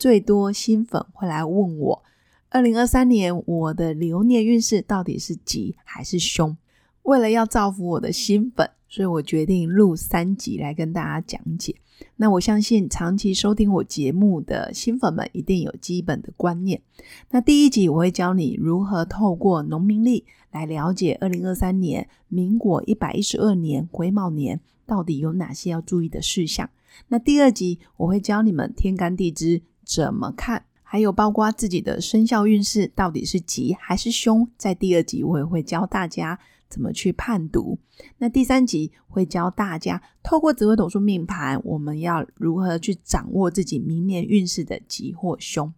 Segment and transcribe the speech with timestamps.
[0.00, 2.02] 最多新粉会来问我，
[2.48, 6.56] 二零二三年我的流年运势到底是吉还是凶？
[7.02, 11.76] 为了要造福我的新粉，所以我决定录三集来跟大家讲解。
[12.16, 16.80] 那我相信长期收听我节目的新粉们一定有基本的观念。
[17.28, 26.70] 那第一集我会教你如何透过农民历来了解二零二三年民国一百一十二年癸卯年到底有哪些要注意的事项。
[27.08, 29.60] 那第二集我会教你们天干地支。
[29.84, 30.64] 怎么看？
[30.82, 34.48] 还有包括自己的生肖运势到底是吉还是凶？
[34.56, 36.36] 在第二集我也会教大家
[36.68, 37.78] 怎么去判读。
[38.18, 45.72] 那第三集会教大家透过紫微斗数命盘，我们要如何去掌握自己明年运势的吉或凶。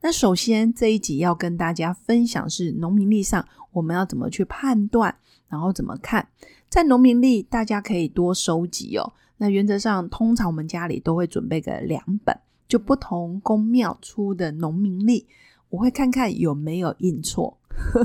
[0.00, 5.14] 那首先这一集要跟大家分享是农民历上我们要怎么去判断，
[5.48, 6.28] 然后怎么看。
[6.68, 9.12] 在农民历大家可以多收集哦。
[9.36, 12.36] 那原则上通常我们家里都会准备个两本。
[12.68, 15.26] 就不同宫庙出的农民历，
[15.70, 17.58] 我会看看有没有印错，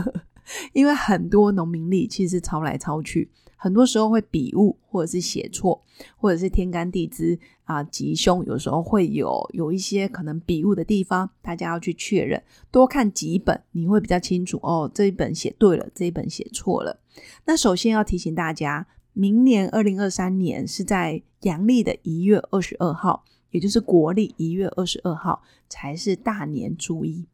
[0.73, 5.81] 因为很多农民历其实抄来抄去，很多时候会笔误或者是写错，
[6.17, 14.89] 或者是天干地支啊吉凶，有时候会有有一些可能笔误的地方，大家要去确认，多看几本你会比较清楚哦。
[14.93, 16.99] 这一本写对了，这一本写错了。
[17.45, 23.23] 那首先要提醒大家，明年二零二三年是在阳历的一月二十二号。
[23.51, 27.25] 也就是国历一月二十二号才是大年初一，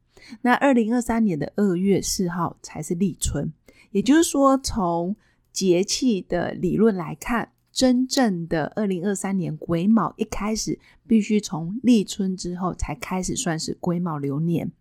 [0.42, 3.52] 那二零二三年的二月四号才是立春。
[3.92, 5.16] 也就是说，从
[5.54, 14.72] 节气的理论来看，真正的二零二三年癸卯一开始，必须从立春之后才开始算是癸卯流年。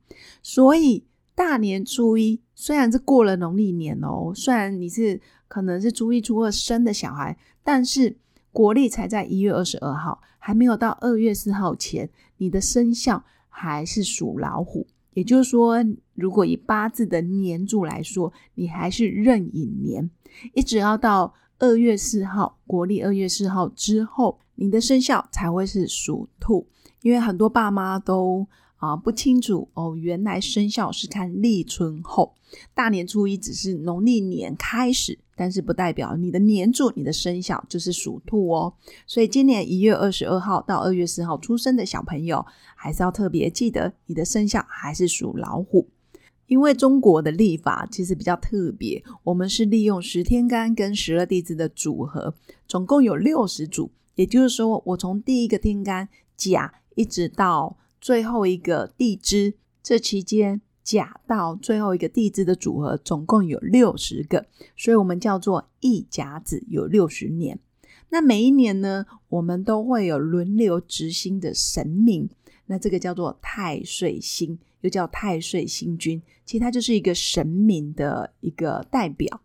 [0.43, 1.05] 所以
[1.35, 8.17] 大年初一虽然是过了农历年哦，虽然你是可能是初一初二生的小孩，但是。
[8.57, 12.09] 国历才在一月二十二号，还没有到二月四号前，
[12.39, 14.87] 你的生肖还是属老虎。
[15.13, 15.77] 也就是说，
[16.15, 20.11] 如果以八字的年柱来说，你还是壬寅年，
[20.55, 26.67] 一直要到二月四号，国历二月四号之后，你的生肖才会是属兔。
[27.03, 28.47] 因为很多爸妈都。
[28.79, 29.97] 啊，不清楚哦。
[29.97, 32.35] 原来生肖是看立春后，
[32.75, 38.75] 大年初一只是农历年开始，但是不代表你的年柱、你的生肖就是属兔哦。
[39.07, 45.87] 所以今年一月二十二号到二月四号出生的小朋友，还是要特别记得你的生肖还是属老虎。
[46.47, 52.35] 因为中国的历法其实比较特别，我们是利用十天干跟十二地支的组合，
[52.67, 53.91] 总共有六十组。
[54.15, 57.77] 也就是说，我从第一个天干甲一直到。
[57.99, 67.59] 最后一个地支，这期间甲到最后一个地支的组合总共有六十个，所以我们叫做一甲子有六十年。
[68.11, 72.31] 那每一年呢，我们都会有轮流执行的神明，
[72.67, 79.41] 那这个叫做太岁星，又叫太岁星君，其实它就是一个神明的一个代表。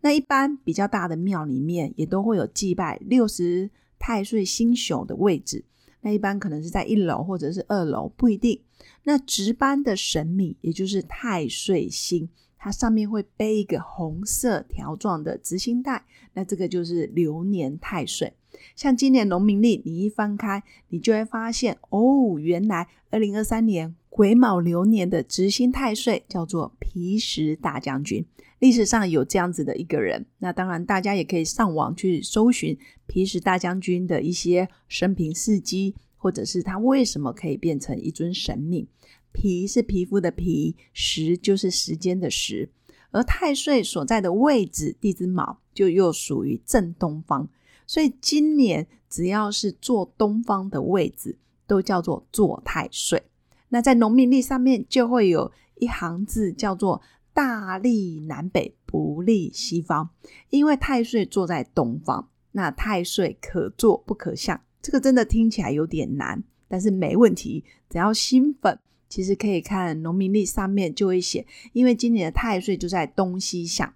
[0.00, 3.68] 那一般比较大的庙里面也都会有祭拜六十
[3.98, 5.62] 太岁星宿的位置。
[6.00, 8.58] 那一般可能是在一楼或者是二楼，不一定。
[9.04, 12.28] 那值班的神明，也就是太岁星，
[12.58, 16.04] 它上面会背一个红色条状的执星带，
[16.34, 18.32] 那这个就是流年太岁。
[18.74, 28.24] 像今年农民历，你一翻开，你就会发现，哦，原来二零二三年癸卯流年的执星太岁叫做皮实大将军。
[28.58, 32.76] 历史上有这样子的一个人，那当然大家也可以上网去搜寻
[33.06, 35.94] 皮实大将军的一些生平事迹，
[36.26, 38.84] 或者是他为什么可以变成一尊神明。
[39.30, 42.68] 皮是皮肤的皮，时就是时间的时，
[43.12, 47.48] 而太岁所在的位置地支卯就又属于正东方，
[47.86, 53.22] 所以今年只要是坐东方的位置，都叫做坐太岁。
[53.68, 57.00] 那在农民历上面就会有一行字叫做。
[57.32, 60.08] 大利南北，不利西方。
[60.48, 64.58] 因为太岁坐在东方，那太岁可坐不可向。
[64.86, 67.64] 这个真的听起来有点难，但是没问题。
[67.90, 68.78] 只要新粉，
[69.08, 71.44] 其实可以看农民历上面就会写。
[71.72, 73.92] 因为今年的太岁就在东西向，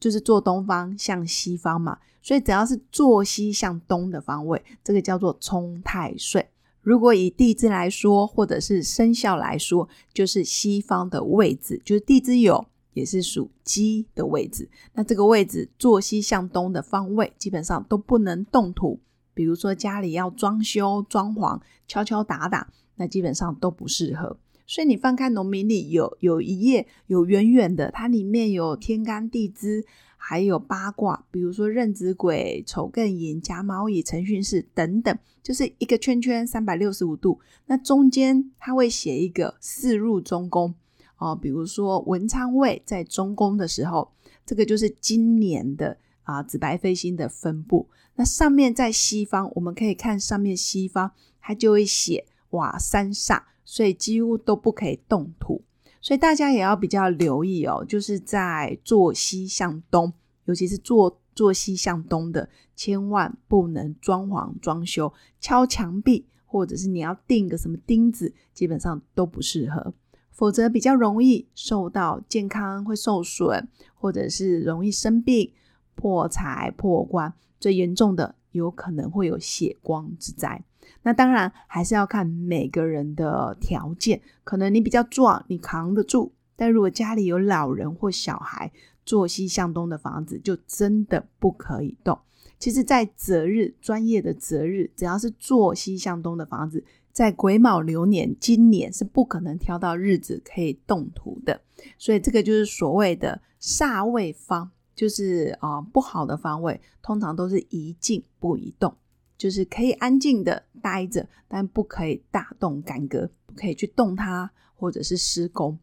[0.00, 6.44] 就是坐东方向西方嘛，所以只要是坐西向东的方位，这个叫做冲太岁。
[6.82, 14.68] 如果以地支来说，或者是生肖来说，就是西方的位置，就是地支酉也是属鸡的位置。
[14.92, 18.98] 那这个位置坐西向东的方位，基本上都不能动土。
[19.36, 24.38] 比如说家里要装修、装潢、敲敲打打，那基本上都不适合。
[24.66, 29.84] 所以你翻开农民历，有有一页有远远的，它里面有天干地支，
[30.16, 37.38] 还有八卦，比如说壬子鬼、丑艮寅、甲卯乙、辰戌巳等等，就是一个圈圈三百六十五度。
[37.66, 40.74] 那中间它会写一个四入中宫
[41.18, 44.10] 哦，比如说文昌位在中宫的时候，
[44.46, 47.88] 这个就是今年的啊紫白飞星的分布。
[48.14, 53.42] 那上面在西方，我们可以看上面西方，它就会写哇三煞。
[53.68, 55.60] 所以几乎都不可以动土，
[56.00, 57.84] 所以大家也要比较留意哦。
[57.84, 60.12] 就是在坐西向东，
[60.44, 69.92] 尤其是坐坐西向东的，千万不能装潢装修、敲墙壁，或者是你要钉个什么钉子，基本上都不适合，
[70.30, 75.52] 否则比较容易受到健康会受损，或者是容易生病、
[75.96, 80.62] 破财破官，最严重的有可能会有血光之灾。
[81.02, 88.70] 那当然还是要看每个人的条件，可能你比较壮，你扛得住；但如果家里有老人或小孩，
[89.04, 92.18] 坐西向东的房子就真的不可以动。
[92.58, 96.82] 其实，在择日专业的择日，只要是坐西向东的房子，
[97.12, 101.60] 在癸卯流年今年是不可能挑到日子可以动土的。
[101.98, 108.92] 所以，这个就是所谓的煞位方，就是啊不好的方位，通常都是宜静不宜动。
[109.38, 115.78] 就是可以安静的待着，但不可以大动干戈，不可以去动它或者是施工。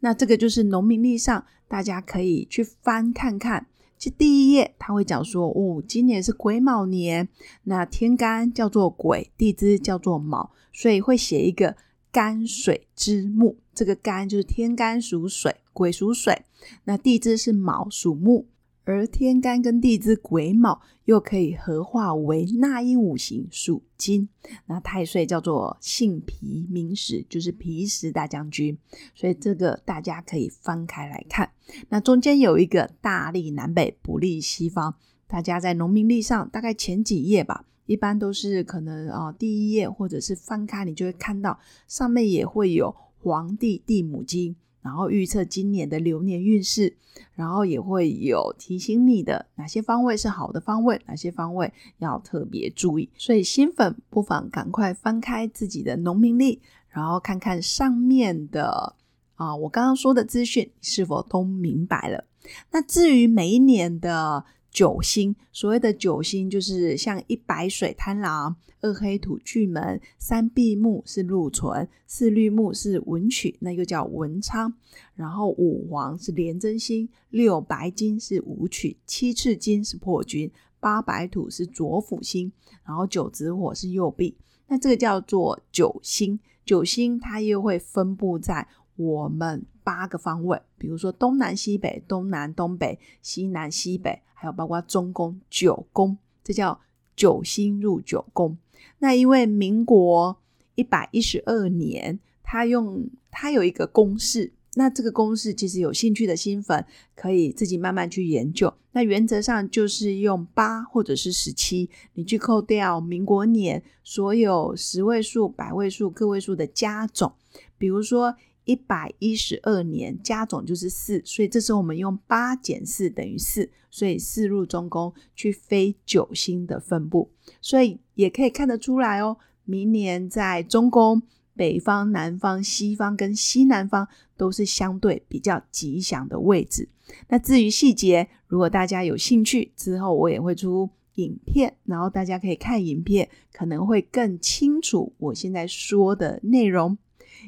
[0.00, 3.68] 那这个就是农民历上，大家可以去翻看看。
[3.96, 7.28] 其实第一页他会讲说，哦，今年是癸卯年，
[7.62, 11.76] 那天干叫做癸，地支叫做卯，所以会写一个
[12.10, 13.56] 干水之木。
[13.72, 16.44] 这个干就是天干属水，癸属水，
[16.84, 18.48] 那地支是卯属木。
[18.84, 24.26] 而天干跟地支癸卯又可以合化为纳音五行属金，
[24.64, 28.78] 那太岁叫做性皮名史，就是皮实大将军，
[29.14, 31.50] 所以这个大家可以翻开来看。
[31.90, 34.94] 那中间有一个大利南北不利西方，
[35.26, 44.56] 大家在农民历上大概前几页吧，一般都是可能啊第一页或者是翻开，你就会看到上面也会有皇帝地母金。
[44.82, 46.96] 然后预测今年的流年运势，
[47.34, 53.08] 然后也会有提醒你的哪些方位是好的方位，哪些方位要特别注意。
[53.16, 58.96] 所以新粉不妨赶快翻开自己的农民历，然后看看上面的
[59.34, 62.24] 啊，我刚刚说的资讯是否都明白了。
[62.70, 64.44] 那至于每一年的。
[64.70, 74.72] 九星，所谓的九星就是像一白水贪狼，二黑土巨门，三碧木是禄存，四绿木是文曲，那又叫文昌。
[75.14, 82.52] 然后五黄是廉贞星，六白金是武曲，七赤金是破军，八白土是左辅星，
[82.84, 84.36] 然后九紫火是右弼。
[84.68, 86.38] 那这个叫做九星。
[86.64, 94.20] 九星它又会分布在我们八个方位，比如说东南西北、东南东北、西南西北。
[94.40, 96.80] 还有包括中宫九宫，这叫
[97.16, 98.56] 九星入九宫。
[99.00, 100.38] 那因为民国
[100.76, 106.86] 一百一十二年，他用他有一个公式，那这个公式其实有兴趣的新粉
[107.16, 108.72] 可以自己慢慢去研究。
[108.92, 117.32] 那原则上就是用八或者是十七，你去扣掉民国年所有十位数、百位数、个位数的加总，
[117.76, 118.36] 比如说。
[118.68, 127.30] 一百一十二年加总就是四，所以这时候我们用八减四等于四，所以四入中宫去飞九星的分布，
[127.62, 129.38] 所以也可以看得出来哦。
[129.64, 131.22] 明年在中宫
[131.54, 134.06] 北方、南方、西方跟西南方
[134.36, 136.90] 都是相对比较吉祥的位置。
[137.28, 146.98] 那至于细节，如果大家有兴趣，之后我也会出影片，然后大家可以看影片，可能会更清楚我现在说的内容。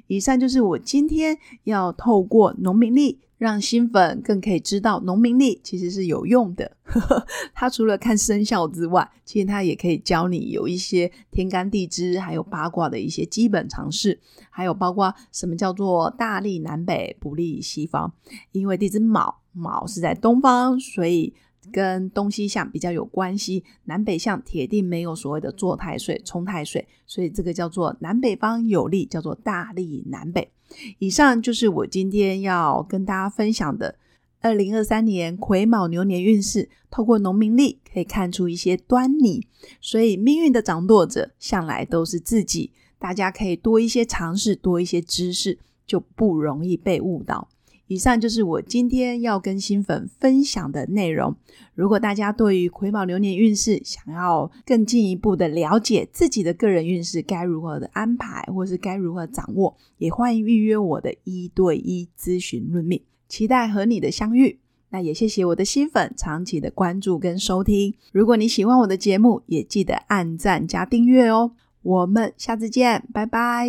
[0.07, 6.76] 以上就是我今天要透过农民历，让新粉更可以知道农民历其实是有用的。
[7.54, 14.19] 它除了看生肖之外，其实它也可以教你有一些天干地支，还有八卦的一些基本常识，
[14.50, 18.12] 还有包括什么叫做大利南北，不利西方。
[18.52, 21.35] 因为地支卯，卯是在东方，所以。
[21.73, 30.50] 跟东西向比较有关系，南北向铁定没有所谓的坐太岁、冲太岁，所以这个叫做南北方有利，叫做大利南北。
[30.99, 33.97] 以上就是我今天要跟大家分享的
[34.41, 39.47] 二零二三年癸卯牛年运势，透过农民历可以看出一些端倪。
[39.81, 47.49] 所以命运的掌舵者向来都是自己，大家可以多一些尝试，多一些知识，就不容易被误导。
[47.90, 51.35] 以上就是我今天要跟新粉分享的内容。
[51.75, 64.61] 如果大家对于癸卯流年运势想要更进一步的了解自己的个人运势该如何的安排，或是该如何掌握，也欢迎预约我的一对一咨询论命，期待和你的相遇。
[64.90, 67.92] 那也谢谢我的新粉长期的关注跟收听。
[68.12, 71.50] 如果你喜欢我的节目，也记得按赞加订阅哦。
[71.82, 73.68] 我们下次见，拜拜。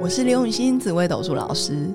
[0.00, 1.94] 我是刘永新紫微斗数老师。